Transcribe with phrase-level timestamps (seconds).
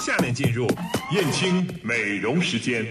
[0.00, 0.66] 下面进入
[1.12, 2.86] 燕青美容时间。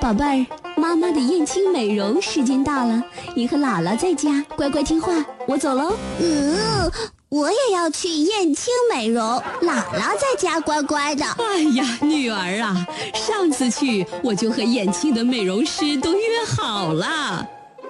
[0.00, 3.02] 宝贝儿，妈妈的燕青美容时间到了，
[3.34, 5.96] 你和姥姥在家乖乖听话，我走喽。
[6.20, 6.90] 嗯，
[7.30, 9.24] 我也要去燕青美容，
[9.62, 11.24] 姥姥在家乖乖的。
[11.24, 17.48] 哎呀，女儿啊，上次去我就和燕青的美容师都约好了，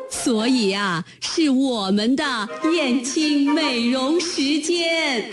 [0.09, 2.25] 所以啊，是我们的
[2.73, 5.31] 燕青美容时间。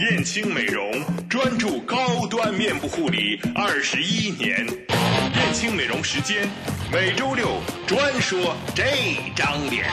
[0.00, 0.90] 燕青美容
[1.28, 6.48] 专注高端面部护理二十一年，燕青美容时间
[6.90, 8.82] 每周六专说这
[9.36, 9.84] 张脸。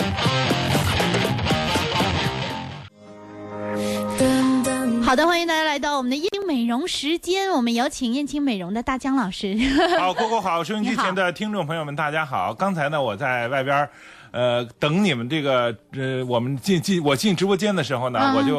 [5.03, 9.57] 好的，欢迎大家来到我们的燕青美容时间，我们有请燕青美容的大江老师。
[9.99, 12.53] 好，郭郭好，收音机前的听众朋友们，大家好。
[12.53, 13.89] 刚才呢，我在外边儿
[14.31, 18.37] 呃，等你们这个呃，我们进进我进直播间的时候呢，嗯。
[18.37, 18.57] 我就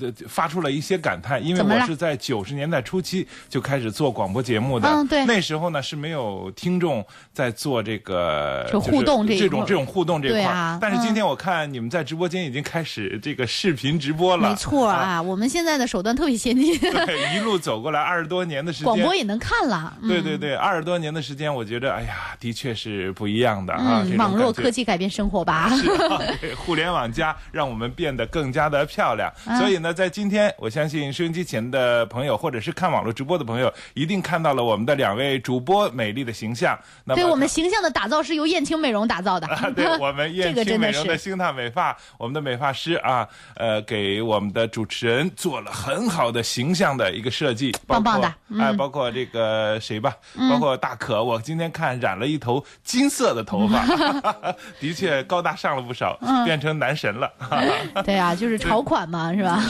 [0.00, 5.24] 呃发出了一些感叹，因为我是在九十年代初期就开始做广播节目的，嗯对。
[5.24, 10.38] 那时候呢是没有听众在做这个就互动这种这种互动这块。
[10.38, 19.96] 儿、对啊但是今天我看你们在直播间已经开始这个视频直播了，没错啊，我们现在的手段特别先进， 对，一路走过来二十多年的时间，广播也能看了。
[20.02, 20.08] 嗯。
[20.08, 24.02] 对对对，二十多年的时间，我觉得，哎呀，的确是不一样的啊。
[24.04, 25.70] 这嗯，种网络科技改变生活吧。
[25.76, 29.32] 是啊 对互联网加让我们变得更加的漂亮。
[29.46, 36.76] 嗯所以呢，在今天，我相信收音机前的朋友，或者是看网络直播的朋友，一定看到了我们的两位主播美丽的形象。
[37.04, 39.46] 那么对我们形象的打造是由燕青美容打造的。
[39.46, 50.16] 啊，对我们 燕青美容的星探美发，我们的美发师啊，呃，给我们的主持人做了很好的形象的一个设计，棒棒的嗯哎，包括这个谁吧，
[50.50, 53.86] 包括大可，我今天看染了一头金色的头发，
[54.80, 57.30] 的确高大上了不少，嗯变成男神了。
[58.04, 59.62] 对啊，就是潮款嘛，是吧？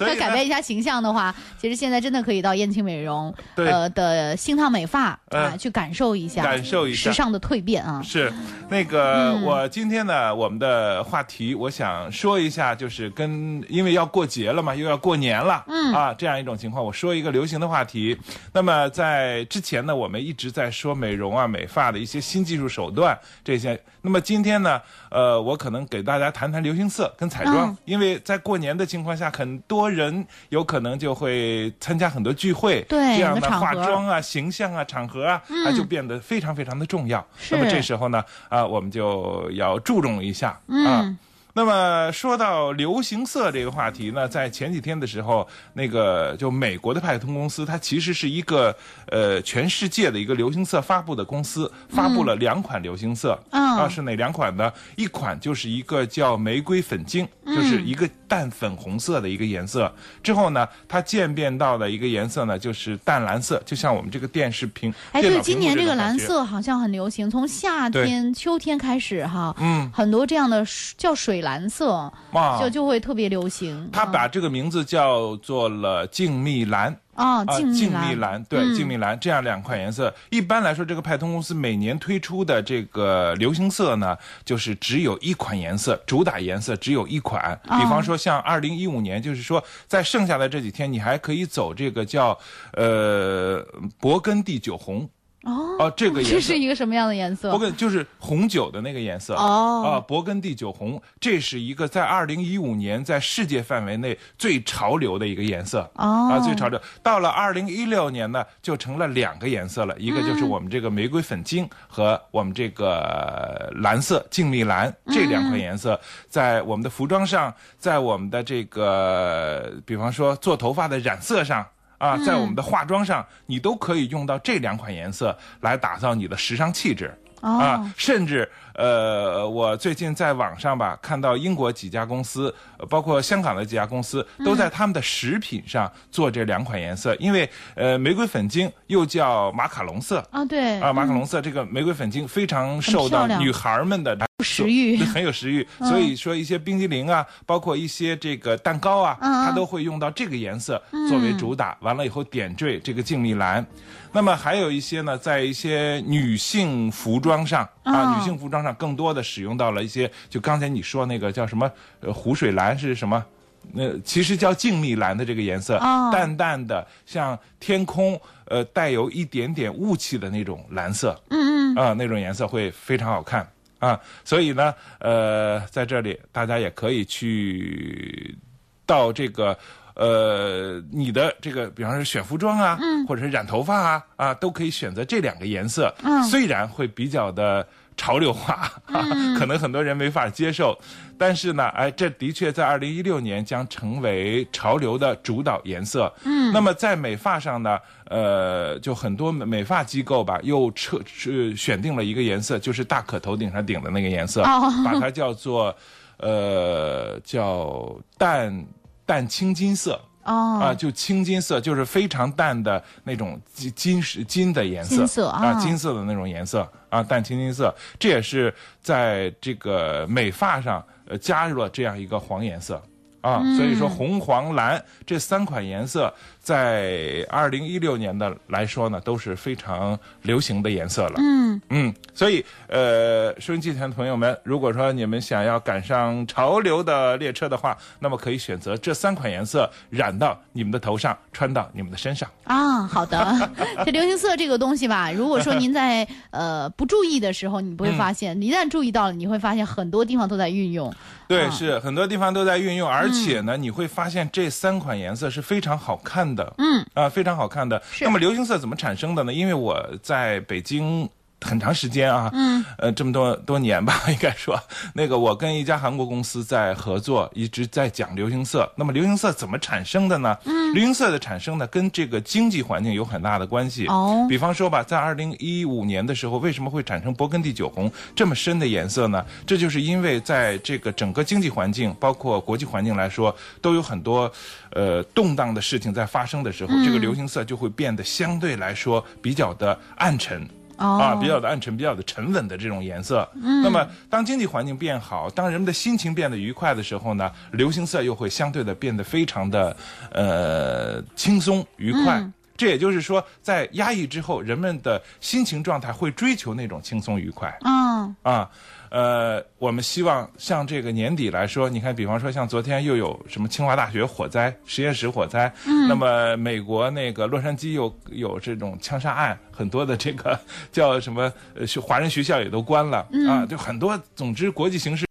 [0.00, 8.00] 要 改变一下形象的话，其实现在真的可以到燕青美容呃的新烫美发啊嗯去感受一下，感受一下时尚的蜕变啊。
[8.02, 8.32] 是，
[8.68, 18.16] 那个、嗯我今天呢，我们的话题我想说一下，就是跟因为要过节了嘛，又要过年了，嗯啊，这样一种情况，我说一个流行的话题。
[18.52, 23.80] 那么在之前呢，我们一直在说美容啊、美发的一些新技术手段这些。
[24.02, 24.69] 那么今天呢，
[25.08, 37.24] 呃，我可能给大家谈谈流行色跟彩妆，嗯因为在过年的情况下，很多人有可能就会参加很多聚会，对这样的化妆啊、形象啊、场合啊，啊就变得非常非常的重要。
[37.50, 40.60] 那么这时候呢，啊，我们就要注重一下啊。
[40.68, 41.18] 嗯
[41.52, 48.74] 那么说到流行色这个话题呢，在前几天的时候，那个就美国的派通公司，它其实是一个
[49.08, 54.72] 呃全世界的一个流行色发布的公司，发布了两款流行色，嗯啊是哪两款呢？
[54.96, 59.92] 一款就是一个叫玫瑰粉晶，嗯就是一个淡粉红色的一个颜色。
[60.22, 64.92] 之后呢，它渐变到的一个颜色呢，就是淡蓝色，就像我们这个电视屏。
[65.12, 70.64] 哎，对，电脑屏幕今年这个蓝色好像很流行，从夏天、秋天开始哈，嗯，很多这样的
[70.96, 73.88] 叫水蓝色，哇就就会特别流行。
[73.92, 76.96] 他把这个名字叫做了静谧蓝。
[77.14, 80.14] 啊，啊，静静谧谧蓝，对，嗯静谧蓝这样两款颜色。
[80.30, 87.52] 一般来说，这个派通公司每年推出的这个流行色呢，就是只有一款颜色，主打颜色只有一款。
[87.68, 92.38] 哦比方说，像二零一五年，就是说在剩下的这几天，你还可以走这个叫
[92.72, 93.62] 呃
[94.00, 95.06] 勃艮第酒红。
[95.44, 97.58] 哦哦，这个颜色这是一个什么样的颜色勃？
[97.58, 106.78] 艮就是红酒的那个颜色哦啊，勃艮第酒红，这是一个在二零一五年在世界范围内最潮流的一个颜色哦啊，最潮流。
[107.02, 115.98] 到了二零一六年呢，就成了两个颜色了，一个就是我们这个玫瑰粉晶和我们这个蓝色静谧蓝这两款颜色，
[116.28, 121.66] 在我们的服装上，在我们的这个，比方说做头发的染色上。
[122.00, 127.14] 啊，在我们的化妆上，你都可以用到这两款颜色来打造你的时尚气质。
[127.42, 127.58] 哦。
[127.58, 140.26] 啊，甚至呃，我最近在网上吧看到英国几家公司，呃包括香港的几家公司，都在他们的食品上做这两款颜色，因为呃，玫瑰粉晶又叫马卡龙色。
[140.30, 140.80] 啊，对。
[140.80, 144.96] 啊，马卡龙色这个玫瑰粉晶非常受到女孩儿们的食欲。
[144.98, 151.76] 很有食欲，所以说一些冰激凌啊，包括一些这个蛋糕啊，嗯它都会用到这个颜色作为主打。
[151.80, 153.64] 完了以后点缀这个静谧蓝，
[154.12, 161.70] 那么还有一些呢，在一些女性服装上啊，哦女性服装上更多的使用到了一些，就刚才你说那个叫什么
[162.00, 163.24] 呃湖水蓝是什么？
[163.72, 173.46] 那其实叫静谧蓝的这个颜色，哦淡淡的像天空，呃，带有一点点雾气的那种蓝色，嗯嗯，啊、那种颜色会非常好看
[173.80, 174.00] 啊。
[174.24, 178.38] 所以呢，呃，在这里大家也可以去
[178.86, 179.58] 到这个
[179.94, 183.06] 呃，你的这个，比方说选服装啊，嗯。
[183.06, 185.94] 或者是染头发啊，啊，都可以选择这两个颜色。
[186.02, 186.22] 嗯。
[186.24, 187.66] 虽然会比较的
[187.96, 189.34] 潮流化， 嗯。
[189.38, 190.78] 可能很多人没法接受，
[191.18, 196.12] 但是呢，哎，这的确在二零一六年将成为潮流的主导颜色。
[196.24, 197.78] 嗯，那么在美发上呢，
[198.08, 204.72] 呃，就很多美美发机构吧，又撤呃选定了一个颜色，就是大可头顶上顶的那个颜色，哦。
[204.84, 205.74] 把它叫做
[206.18, 208.64] 呃叫淡
[209.10, 210.00] 淡青金色。
[210.22, 222.76] 哦，啊，就青金色，就是非常淡的那种金金石金的颜色，金色啊啊，金色的那种颜色啊，淡青金色，这也是在这个美发上呃加入了这样一个黄颜色
[223.22, 231.14] 啊，嗯所以说红黄蓝这三款颜色在二零一六年的来说呢都是非常流行的颜色了。
[231.18, 242.28] 嗯嗯，所以呃，收音机前的朋友们，如果说你们想要赶上潮流的列车的话，那么可以选择这三款颜色染到你们的头上，穿到你们的身上。
[242.44, 243.50] 啊，好的。
[243.84, 250.92] 这流行色这个东西吧，如果说您在呃不注意的时候，你不会发现；一旦注意到了，你会发现很多地方都在运用。
[251.28, 256.29] 对，啊是很多地方都在运用，而且呢，你会发现这三款颜色是非常好看的。
[256.58, 257.82] 嗯，啊、非常好看的。
[258.00, 259.32] 那么流行色怎么产生的呢？
[259.32, 261.08] 因为我在北京。
[261.40, 264.60] 很长时间啊，嗯，呃，这么多多年吧， 应该说，
[264.94, 268.70] 那个我跟一家韩国公司在合作，一直在讲流行色。
[268.76, 270.36] 那么流行色怎么产生的呢？
[270.44, 273.86] 嗯，流行色的产生呢，跟这个经济环境有很大的关系。
[273.86, 279.24] 哦比方说吧，在二零一五年的时候，为什么会产生勃艮第酒红这么深的颜色呢？
[279.46, 284.30] 这就是因为在这个整个经济环境，包括国际环境来说，都有很多
[284.72, 290.46] 呃动荡的事情在发生的时候，这个流行色就会变得相对来说比较的暗沉。
[290.80, 293.28] 哦啊，比较的暗沉、比较的沉稳的这种颜色。
[293.34, 299.76] 嗯，那么当经济环境变好，当人们的心情变得愉快的时候呢，流行色又会相对的变得非常的
[300.12, 302.28] 呃轻松愉快。
[302.56, 307.56] 这也就是说，在压抑之后，人们的心情状态会追求那种轻松愉快。
[307.64, 308.50] 嗯啊，
[308.90, 320.38] 呃，我们希望像这个年底来说，你看，比方说像昨天又有什么清华大学火灾、实验室火灾，嗯，那么美国那个洛杉矶又有这种枪杀案，很多的这个
[320.70, 325.06] 叫什么呃学华人学校也都关了、啊，就很多，总之国际形势。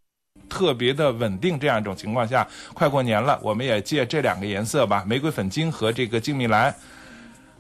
[0.50, 6.74] 特别的稳定，这样一种情况下，快过年了，我们也借这两个颜色吧，玫瑰粉晶和这个静谧蓝，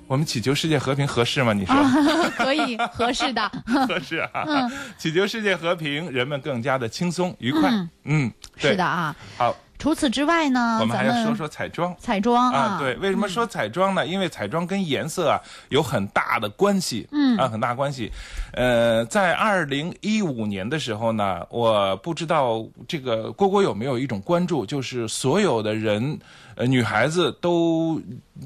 [0.09, 1.53] 我们祈求世界和平合适吗？
[1.53, 1.75] 你说？
[2.35, 3.47] 可以合适的。
[3.87, 4.43] 合适啊！
[4.97, 7.69] 祈求世界和平，人们更加的轻松愉快。
[8.05, 8.83] 嗯，对是的。
[8.83, 9.15] 啊。
[9.37, 11.95] 好，除此之外呢，我们还要说说彩妆。
[11.97, 14.05] 彩妆啊，对，为什么说彩妆呢？
[14.05, 15.39] 因为彩妆跟颜色啊
[15.69, 18.11] 有很大的关系，嗯，啊，很大关系。
[18.51, 26.19] 呃，在二零一五年的时候呢，我不知道这个蝈蝈有没有一种关注，就是所有的人，
[26.55, 28.01] 呃，女孩子都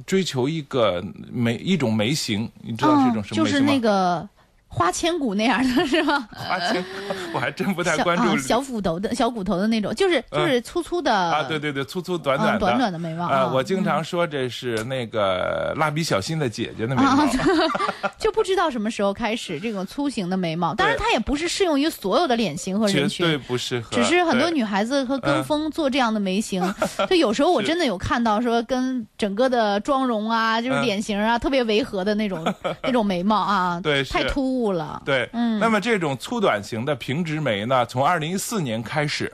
[0.06, 3.74] 追求一个眉一种眉形，你知道是一种什么就是眉形吗？
[3.74, 4.30] 那个
[4.74, 6.28] 花千骨那样的是吗？
[6.34, 6.84] 花千，
[7.34, 17.24] 我还真不太小关注啊小斧头的小骨头的那种，就是就是粗粗的啊，对对对，粗粗短短的，嗯短短的眉毛啊、啊我经常说这是那个蜡笔小新的姐姐的眉啊毛。
[18.18, 23.38] 就不知道什么时候开始这种粗型的眉毛，当然它也不是适用于所有的脸型和绝人群对。
[23.38, 26.62] 不适合，只是很多女孩子和跟风做这样的眉形，
[27.10, 30.84] 就有时候我真的有看到说跟整个的妆容啊，就是嗯。
[30.84, 32.44] 脸型啊特别违和的那种
[32.84, 35.02] 那种眉毛啊，对太突兀了。
[35.04, 39.32] 对，嗯那么这种粗短型的平直眉呢，从二零一四年开始，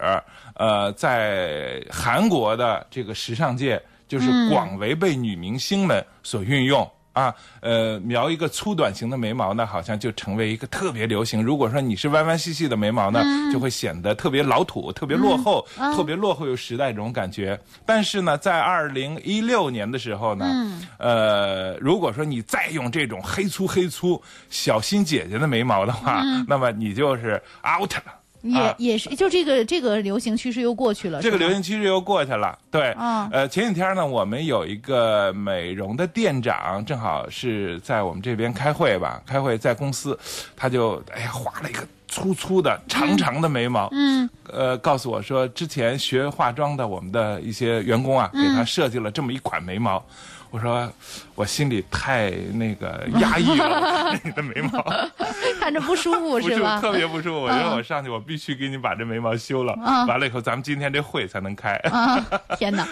[0.55, 6.89] 呃，在韩国的这个时尚界，就是嗯广为被女明星们所运用。
[7.19, 11.43] 啊，呃，描一个粗短型的眉毛呢，好像就成为一个特别流行。
[11.43, 17.59] 如果说你是弯弯细细的眉毛呢，嗯就会显得特别老土、特别落后、啊特别落后于时代这种感觉。
[17.85, 28.18] 但是呢，在二零一六年的时候呢，嗯呃，如果说你再用这种黑粗黑粗小新姐姐的眉毛的话，那么你就是 out 了。
[28.41, 31.21] 嗯也、啊也是，就这个这个流行趋势又过去了。
[31.21, 40.17] 这个流行趋势又过去了，对，啊呃，前几天呢，我们有一个美容的店长，正好是在我们这边开会吧，开会在公司，
[40.55, 50.03] 他就哎呀画了一个粗粗的长长的眉毛，嗯，呃，告诉我说，之前学化妆的我们的一些员工啊，给他设计了这么一款眉毛。
[50.51, 50.91] 我说，
[51.35, 54.83] 我心里太那个压抑了，看 你的眉毛
[55.59, 56.79] 看着不舒服 是吧？
[56.81, 57.41] 特别不舒服。
[57.41, 59.73] 我觉得我上去，我必须给你把这眉毛修了。
[59.73, 61.73] 啊完了以后，咱们今天这会才能开。
[61.91, 62.25] 啊，
[62.57, 62.87] 天哪！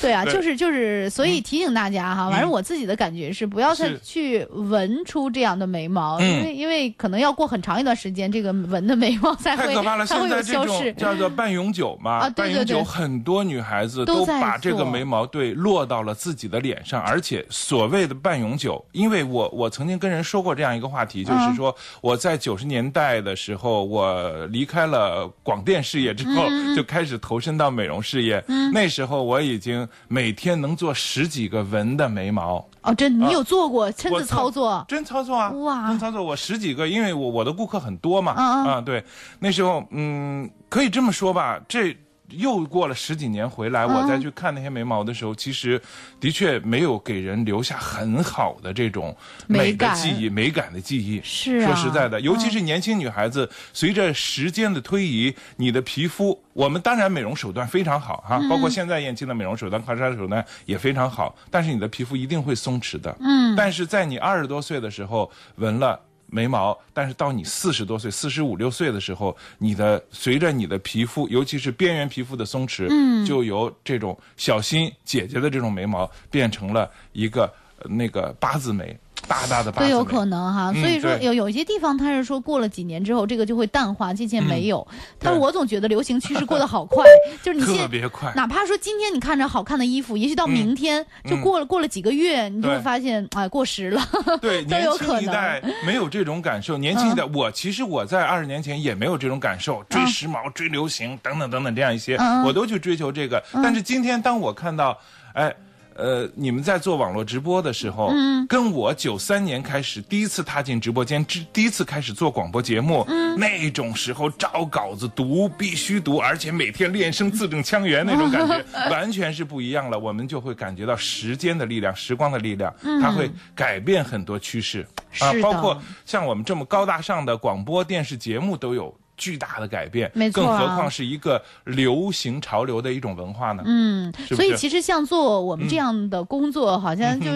[0.00, 10.04] 对啊，对就是就是，所以提醒大家哈，反正我自己的感觉是，不要再去纹出这样的眉毛，嗯因为因为可能要过很长一段时间，这个纹的眉毛才会太可怕了！
[10.04, 10.92] 才会有现在这消逝。
[10.92, 28.42] 种叫做半永久嘛，啊对对对半永久很多女孩子都把这个眉毛对落到了自己的脸上，而且所谓的半永久，因为我我曾经跟人说过这样一个话题，嗯就是说我在九十年代的时候，我离开了广电事业之后，嗯就开始投身到美容事业。
[28.72, 32.66] 那时候我已经每天能做十几个纹的眉毛。
[32.82, 34.84] 哦，真你有做过亲我自操作？
[34.86, 35.48] 真操作啊！
[35.50, 36.22] 哇真操作！
[36.22, 39.02] 我十几个，因为我我的顾客很多嘛，啊，对，
[39.38, 41.96] 那时候嗯，可以这么说吧，这
[42.30, 45.80] 又过了十几年回来，嗯我再去看那些眉毛的时候，其实
[46.18, 49.14] 的确没有给人留下很好的这种
[49.46, 51.20] 美的记忆、美感的记忆。
[51.22, 63.14] 是啊说实在的，尤其是年轻女孩子，随着时间的推移，你的皮肤，我们当然美容手段非常好哈，包括现在燕青的美容手段、抗衰手段也非常好，但是你的皮肤一定会松弛的。
[63.20, 66.00] 嗯，但是在你二十多岁的时候纹了。
[66.26, 77.44] 眉毛，但是到你四十多岁、四十五六岁的时候，你的随着你的皮肤，尤其是边缘皮肤的松弛，嗯，就由这种小心姐姐的这种眉毛变成了一个
[77.78, 78.96] 呃那个八字眉，
[79.28, 79.72] 大大的。
[79.72, 84.86] 都有可能哈，嗯所以说有有一些地方它是说过了几年之后，这个就会淡化，渐渐没有。
[85.18, 87.04] 但是我总觉得流行趋势过得好快，
[87.42, 88.32] 就是你特别快。
[88.34, 94.00] 哪怕说今天你看着好看的衣服，也许到明天就过了过了几个月，你就会发现哎过时了。
[94.40, 96.78] 对，都年轻有可能一代没有这种感受。
[96.78, 103.42] 年轻一代，我其实我在二十年前也没有这种感受，追时髦、追流行等等等等这样一些，嗯我都去追求这个。
[103.54, 104.98] 但是今天当我看到，
[105.34, 105.54] 哎。
[105.94, 119.98] 呃，你们在做网络直播的时候，嗯，跟我九三年开始第一次踏进直播间，第第一次开始做广播节目，嗯，那种时候照稿子读必须读，而且每天练声字正腔圆那种感觉， 完全是不一样了。
[119.98, 124.86] 我们就会感觉到时间的力量、时光的力量，它会改变很多趋势
[125.20, 128.94] 啊包括像我们这么高大上的广播电视节目都有。
[129.16, 130.58] 巨大的改变，没错啊。
[130.58, 133.62] 更何况是一个流行潮流的一种文化呢？
[133.66, 134.36] 嗯，是是？
[134.36, 137.30] 所以其实像做我们这样的工作，好像就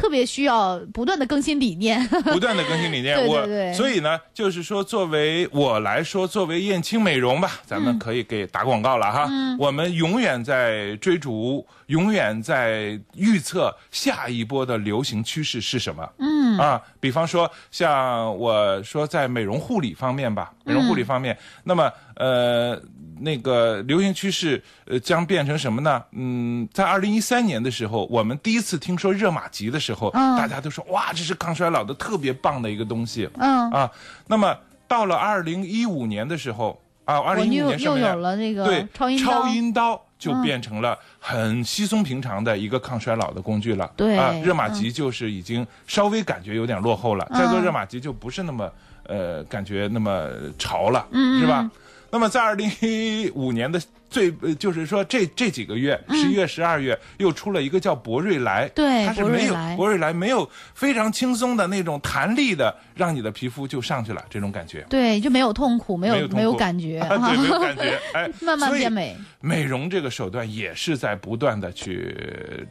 [0.00, 2.04] 特别需要不断的更新理念。
[2.32, 3.16] 不断的更新理念。
[3.16, 9.26] 对对我对所以呢，就是说，作为我来说，作为燕青美容吧，咱们可以给打广告了哈。
[9.28, 16.08] 嗯我们永远在追逐，永远在预测下一波的流行趋势是什么。
[16.18, 22.80] 嗯啊，比方说像我说在美容护理方面吧，美容护理方面，那么呃。
[23.22, 26.02] 那个流行趋势，呃，将变成什么呢？
[26.12, 33.28] 嗯，在二零一三年的时候，我们第一次听说热玛吉的时候，嗯大家都说哇，这是抗衰老的特别棒的一个东西。
[33.34, 33.90] 嗯，啊，
[34.26, 34.56] 那么
[34.88, 38.14] 到了二零一五年的时候啊，二我零一五年什么呀？
[38.14, 39.30] 了这个对，超音刀。
[39.30, 43.92] 超音刀就变成了很稀松平常的一个抗衰老的工具了。
[43.98, 48.72] 对啊，热玛吉就是已经稍微感觉有点落后了，嗯再做热玛吉就不是那么
[49.04, 50.26] 呃感觉那么
[50.58, 51.70] 潮了，嗯是吧？
[52.10, 64.84] 那么在二零一五年的最呃就是说这这几个月，十一月、十二月又出了一个叫博瑞莱，嗯对它是没有博瑞莱博瑞莱没有非常轻松的那种弹力的，让你的皮肤就上去了，这种感觉。
[64.90, 69.16] 对，就没有痛苦，没有没有感觉，啊，对， 没有感觉，哎，慢慢变美。
[69.40, 72.14] 美容这个手段也是在不断的去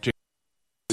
[0.01, 0.11] 这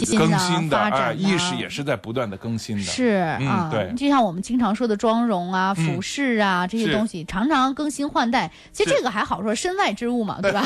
[0.05, 2.83] 更新的啊，意识也是在不断的更新的。
[2.83, 8.50] 是嗯啊，对就像我们经常说的妆容啊、嗯服饰啊这些东西，常常更新换代。
[8.73, 10.62] 其实这个还好说，身外之物嘛，对吧？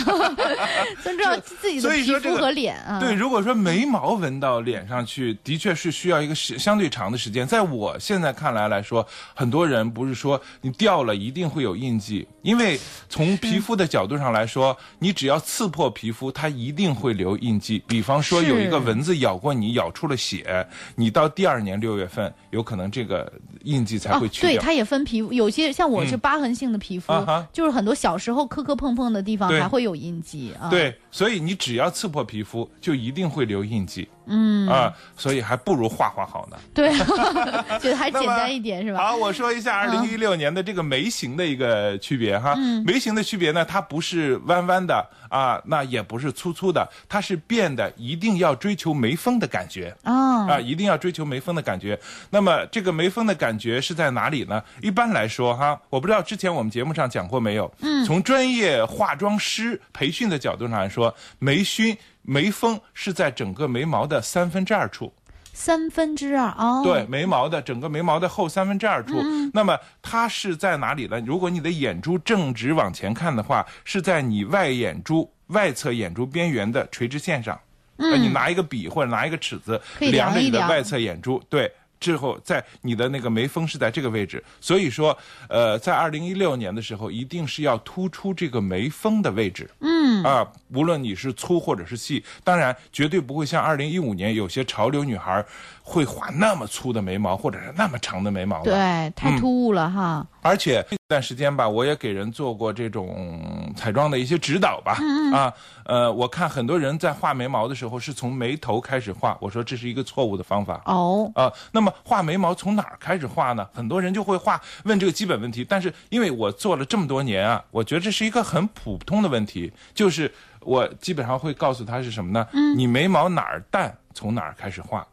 [1.05, 2.99] 尊重自己的皮肤所以说这个和脸啊。
[2.99, 7.47] 对，如果说眉毛纹到脸上去，的确是需要一个时相对长的时间。
[7.47, 17.81] 在我现在看来来说，很多人不是说你掉了一定会有印记，因为从皮肤的角度上来说，你只要刺破皮肤，它一定会留印记。
[17.87, 23.33] 比方说有一个蚊子咬过你，咬出了血，你到第二年六月份，有可能这个
[23.65, 34.09] 印记才哦会，去对，它也分皮肤，有些像我是疤痕性的皮肤啊，就是很多小时候磕磕碰碰的地方还会有印记啊。，对，所以你只要刺破皮肤，就一定会留印记。
[34.33, 36.57] 嗯啊，所以还不如画画好呢。
[36.73, 36.97] 对，
[37.81, 39.09] 觉得还简单一点是吧？
[39.09, 42.55] 好，我说一下二零一六年的这个眉形的一个区别哈。
[42.57, 49.93] 嗯眉形的区别呢，它不是弯弯的啊，那也不是粗粗的，它是变的一定要追求眉峰的感觉。
[50.05, 51.99] 啊，啊，一定要追求眉峰的感觉。
[52.31, 54.63] 那么这个眉峰的感觉是在哪里呢？
[54.83, 57.73] 一般来说哈，我不知道之前我们节目上讲过没有。
[57.81, 65.13] 嗯，从专业化妆师培训的角度上来说，眉熏、眉峰是在整个眉毛的三分之二处。
[65.53, 66.83] 三分之二哦。
[66.85, 71.21] 对，眉毛的整个眉毛的后三分之二处，那么它是在哪里呢？
[71.27, 77.59] 如果你的眼珠正直往前看的话，是在你外眼珠外侧眼珠边缘的垂直线上。
[77.99, 85.17] 呃，你拿一个笔或者拿一个尺子量着你的外侧眼珠，对，之后在你的那个眉峰是在这个位置，所以说，
[85.49, 89.71] 呃，在二零一六年的时候，一定是要突出这个眉峰的位置。
[89.81, 95.45] 嗯啊，无论你是粗或者是细，当然绝对不会像二零一五年有些潮流女孩
[95.91, 98.65] 会画那么粗的眉毛，或者是那么长的眉毛了。
[98.65, 100.25] 对，太突兀了哈。
[100.41, 104.97] 而且这段时间吧，我也给人做过这种彩妆的一些指导吧。
[105.35, 105.53] 啊，
[105.85, 110.81] 呃，我看很多人在画眉毛的时候是从眉头开始画，我说这是一个错误的方法。
[110.85, 113.69] 哦，啊，那么画眉毛从哪儿开始画呢？
[113.75, 115.67] 很多人就会画，问这个基本问题。
[115.69, 122.47] 但是因为我做了这么多年啊，我觉得这是一个很普通的问题，就是我基本上会告诉他是什么呢？
[122.53, 125.05] 嗯，你眉毛哪儿淡，从哪儿开始画。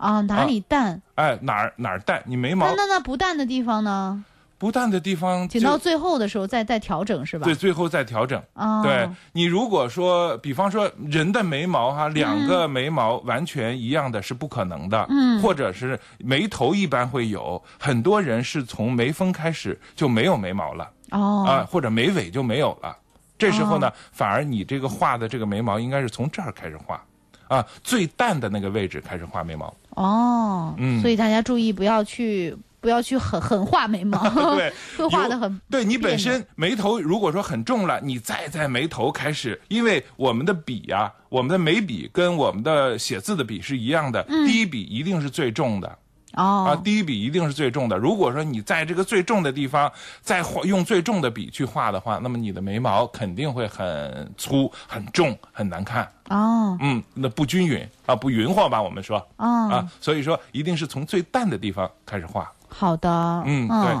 [0.00, 1.00] 啊，哪里淡？
[1.14, 2.22] 哎，哪儿哪儿淡？
[2.26, 4.24] 你眉毛那那那不淡的地方呢？
[4.56, 7.44] 不淡的地方，剪到最后的时候再再调整是吧？
[7.44, 8.42] 对，最后再调整。
[8.52, 15.06] 哦，对你如果说，比方说人的眉毛哈，两个眉毛完全一样的是不可能的。
[15.08, 20.90] 嗯，或者是眉头一般会有很多人是从眉峰开始就没有眉毛了。
[21.12, 22.94] 哦，啊，或者眉尾就没有了。
[23.38, 27.02] 这时候呢，反而你这个画的这个眉毛应该是从这儿开始画，
[27.50, 29.74] 啊，最淡的那个位置开始画眉毛。
[29.96, 34.22] 哦，嗯所以大家注意不要去不要去很很画眉毛，
[34.54, 45.98] 对， 会画的很对你本身眉头如果说很重了，你再在眉头开始，因为我们的笔呀、我们的眉笔跟我们的写字的笔是一样的，第一笔一定是最重的。
[46.34, 47.96] 哦，第一笔一定是最重的。
[47.98, 56.08] 如果说你在这个最重的地方再画用最重的笔去画的话，那么你的眉毛肯定会很粗、很重、很难看。
[56.28, 58.80] 哦，嗯，那不均匀啊，不匀和吧？
[58.80, 62.50] 我们说哦，啊，所以说一定是从最淡的地方开始画。
[62.68, 63.96] 好的，嗯对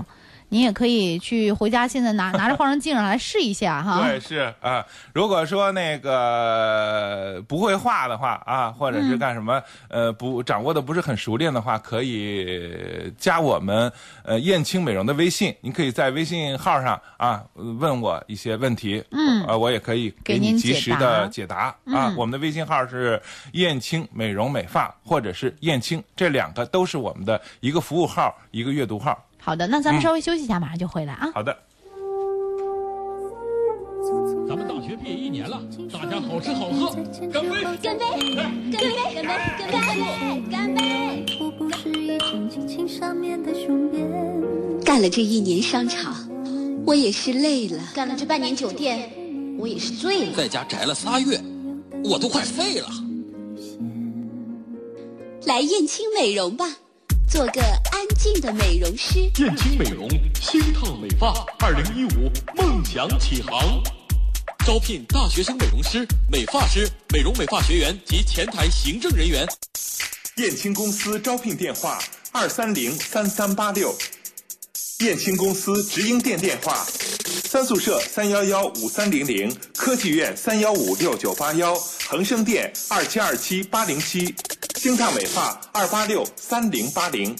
[0.50, 4.06] 您也可以去回家，现在拿 拿着化妆镜来试一下哈。
[4.06, 4.84] 对，是啊。
[5.14, 13.90] 如果说那个不会画的话啊，或者是干什么、呃不掌握的不是很熟练的话，可以加我们
[14.24, 21.74] 呃燕青美容的微信，您可以在微信号上啊问我一些问题，嗯呃我也可以给您你及时的解答啊。
[21.86, 23.20] 嗯我们的微信号是
[23.52, 29.16] 燕青美容美发，或者是燕青，这两个都是我们的一个服务号，一个阅读号。
[29.40, 31.30] 好的，那咱们稍微休息一下，马上就回来啊。
[31.34, 31.56] 好的。
[34.48, 36.90] 咱们大学毕业一年了，大家好吃好喝，
[37.32, 37.62] 干杯！
[37.80, 38.34] 干杯！
[38.34, 38.72] 干杯！
[38.72, 39.32] 干杯！
[39.70, 40.42] 干杯！
[40.50, 41.26] 干杯！
[41.40, 44.08] 我不是一阵激情上面的雄辩。
[44.84, 46.14] 干了这一年商场，
[46.84, 47.80] 我也是累了。
[47.94, 49.10] 干了这半年酒店，
[49.58, 50.32] 我也是醉了。
[50.36, 51.40] 在家宅了仨月，
[52.04, 52.88] 我都快废了。
[55.46, 56.66] 来燕青美容吧，
[57.30, 59.20] 做个安静的美容师。
[59.20, 60.10] 燕青美容，
[60.42, 63.80] 新烫美发，二零一五梦想起航。
[64.66, 69.46] 招聘大学生美容师、美发师、美容美发学员及前台行政人员。
[70.38, 73.96] 燕青公司招聘电话：二三零三三八六。
[74.98, 76.84] 燕青公司直营店电话：
[77.44, 81.76] 三宿舍三幺幺五三零零，科技院三幺五六九八幺，
[82.08, 84.34] 恒生店二七二七八零七，
[84.78, 87.36] 星烫美发二八六三零八零。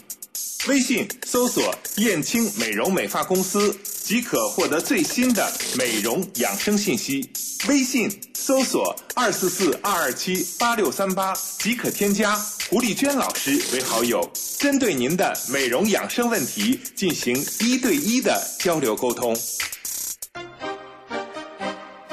[0.68, 7.30] 微信搜索“燕青美容美发公司”，即可获得最新的美容养生信息。
[7.66, 12.36] 微信搜索“二四四二二七八六三八”，即可添加
[12.68, 19.34] 胡丽娟老师为好友，针对您的美容养生问题进行一对一的交流沟通。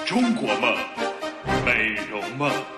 [0.06, 0.74] 中国梦，
[1.66, 2.77] 美容梦。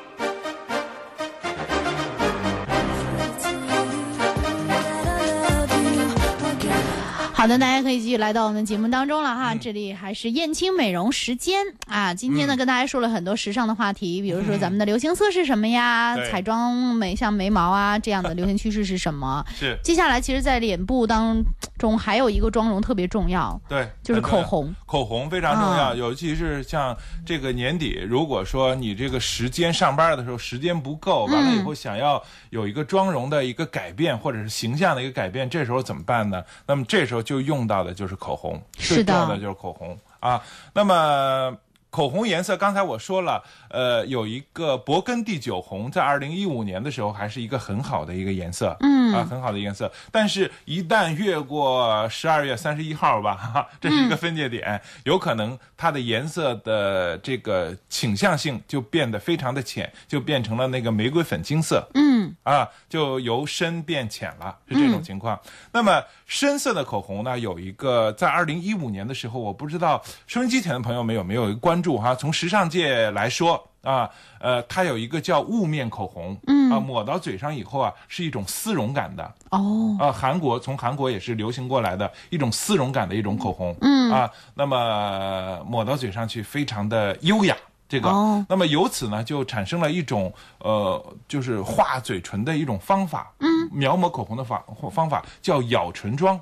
[7.39, 12.13] 好的，大家可以继续来到我们节目当中了哈，这里还是燕青美容时间啊。
[12.13, 19.41] 今天呢，跟大家说了很多时尚的话题，比如说咱们的流行色是什么呀，对彩妆美像眉毛啊这样的流行趋势是什么？
[19.57, 21.41] 是接下来，其实，在脸部当
[21.77, 24.75] 中还有一个妆容特别重要，对，就是口红。
[24.85, 26.93] 口红非常重要，啊尤其是像
[27.25, 36.43] 这个年底，如果说你这个时间上班的时候时间不够，完了以后想要有一个妆容的一个改变，或者是形象的一个改变，这时候怎么办呢？
[36.67, 40.41] 那么这时候就用到的就是口红，是最重要的就是口红啊。
[40.73, 41.55] 那么。
[41.91, 49.91] 口红颜色，刚才我说了，呃，有一个勃艮第酒红，在二零一五年的时候还是一个很好的一个颜色，嗯啊，很好的颜色。
[50.11, 61.87] 但是，一旦越过十二月三十一号吧，这是一个分界点，有可能它的颜色的这个倾向性就变得非常的浅，就变成了那个玫瑰粉金色。
[61.93, 65.39] 嗯，啊，就由深变浅了，是这种情况。
[65.71, 72.13] 那么深色的口红呢，有一个在二零一五年的时候，我不知道收音机前的朋友们有没有关注哈？
[72.13, 76.69] 从时尚界来说，啊，呃，它有一个叫雾面口红，嗯。
[76.69, 84.11] 啊，抹到嘴上以后啊，是一种丝绒感的，哦，啊，韩国从韩国也是流行过来的一种丝绒感的一种口红，嗯。
[84.11, 87.55] 啊，那么抹到嘴上去非常的优雅。
[87.87, 88.45] 这个，哦。
[88.47, 96.39] 那么由此呢，就产生了一种呃，就是画嘴唇的一种方法，嗯，描摹口红的法方法叫咬唇妆，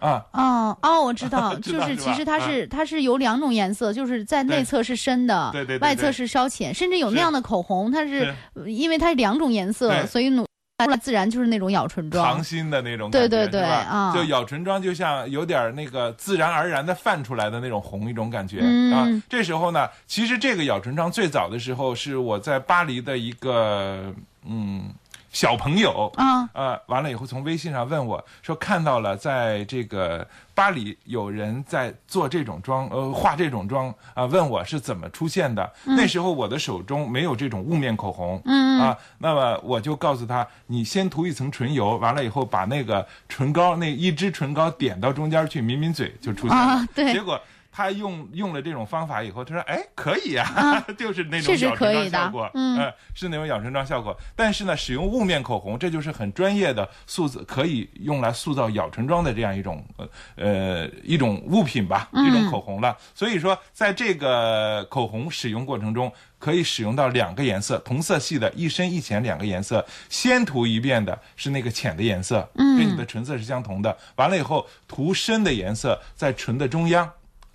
[0.00, 8.34] 啊，哦哦，我知道， 就是其实它是它是有两种颜色，就是在内侧是深的，对对外侧是稍浅，甚至有那样的口红，它是
[8.66, 10.44] 因为它是两种颜色，所以努
[10.84, 12.42] 出来自然就是那种咬唇妆糖。
[12.42, 14.12] 心的那种感觉，对对对啊。
[14.14, 18.92] 就咬唇妆就像有点那个自然而然的泛出来的那种红一种感觉、嗯。
[18.92, 19.22] 啊。
[19.28, 24.10] 这时候呢，其实这个咬唇妆最早的时候是我在巴黎的一个
[24.48, 24.84] 嗯
[25.30, 35.72] 小朋友啊呃，完了以后从微信上问我说看到了在这个巴黎有人在做这种妆，呃，画这种妆啊、问我是怎么出现的。
[35.84, 46.62] 那时候我的手中没有这种雾面口红，嗯啊，那么我就告诉他，你先涂一层唇油，完了以后把那个唇膏那一支唇膏点到中间去抿抿嘴，就出现了。
[46.62, 47.40] 啊对结果。
[47.72, 54.16] 他用用了这种方法以后，他说：“哎，可以呀、 就是那种咬唇妆效果，嗯呃是那种咬唇妆效果。
[54.34, 62.96] 但是呢，使用雾面口红，这就是很专业的塑造，可以用来塑造咬唇妆的这样一种呃呃一种物品吧，嗯一种口红了。
[63.14, 69.84] 所以说，在这个口红使用过程中，可以使用到两个颜色，同色系的，一深一浅两个颜色。
[70.08, 73.96] 先涂一遍的是那个浅的颜色，嗯，跟你的唇色是相同的。
[74.16, 77.10] 完了以后，涂深的颜色在唇的中央，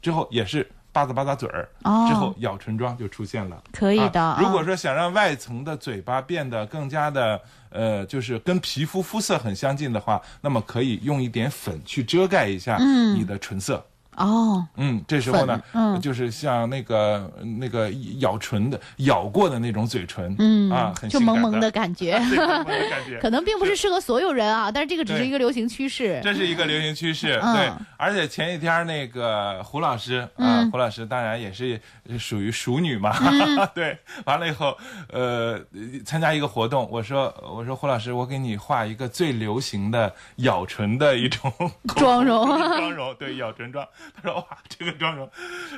[0.05, 0.69] 之后也是。
[0.95, 3.61] 吧嗒吧嗒嘴儿，哦之后咬唇妆就出现了。
[3.73, 7.37] 可以的啊如果啊说想让外层的嘴巴变得更加的
[7.69, 12.77] 呃，就是跟皮肤肤色很相近的话，那么可以用一点粉去遮盖一下
[13.13, 13.85] 你的唇色。
[14.17, 26.19] 哦，嗯，这时候呢，嗯就是像那个那个咬唇的咬过的那种嘴唇，嗯啊，很就萌萌的感觉，对萌萌的感觉 可能并不是适合所有人啊，但是这个只是一个流行趋势。
[26.23, 27.71] 这是一个流行趋势，嗯对。
[27.97, 31.79] 而且前几天那个胡老师啊、嗯胡老师当然也是
[32.17, 33.97] 属于熟女嘛，嗯 对。
[34.25, 34.75] 完了以后，
[35.11, 35.59] 呃，
[36.05, 41.51] 参加一个活动，我说我说胡老师，我给你画一个最流行的咬唇的一种
[41.95, 43.85] 妆容妆容，对，咬唇妆。
[44.13, 45.29] 他说哇，这个妆容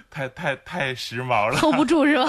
[0.09, 2.25] 太太太时髦了，hold 不住是吧？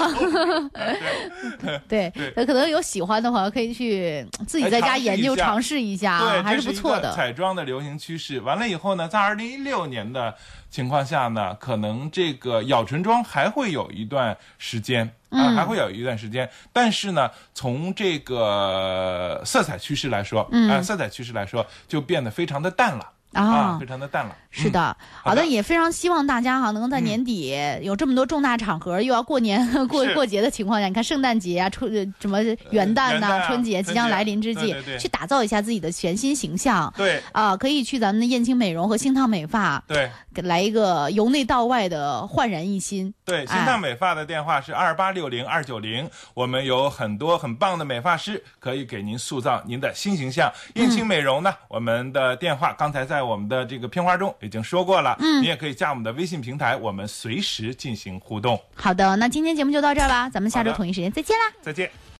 [1.87, 7.13] 对对，那可能有喜欢的话，可以去自己哎在家研究尝试一下对，啊，还是不错的。
[7.13, 8.39] 彩妆的流行趋势。
[8.41, 10.35] 完了以后呢，在二零一六年的
[10.69, 15.09] 情况下呢，可能这个咬唇妆还会有一段时间。
[15.29, 24.35] 啊，嗯还会有一段时间，但是呢，从这个色彩趋势来说，嗯啊，色彩趋势来说，就变得非常的淡了啊非常的淡了。
[24.51, 36.91] 是的，好的也非常希望大家哈能够在年底有这么多重大场合，又要过年 过过节的情况下，你看圣诞节啊、春呃什么元旦呐、春节即将来临之际去打造一下自己的全新形象。
[36.97, 37.21] 对。
[37.31, 40.09] 啊，可以去咱们的燕青美容和星烫美发，对。
[40.33, 43.13] 给来一个由内到外的焕然一新。
[43.25, 50.51] 对，新哎烫美发的电话是二八六零二九零，我们有很多很棒的美发师可以给您塑造您的新形象。
[50.75, 58.59] 燕青美容呢，我们的电话刚才在我们的这个片花中已经说过了，嗯，你也可以加我们的微信平台，我们随时进行互动。
[58.75, 61.53] 好的，那今天节目就到这儿吧，咱们下周同一时间再见啦。
[61.61, 61.89] 再见。